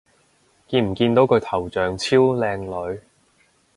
[0.67, 2.57] 見唔見到佢頭像超靚
[2.91, 3.01] 女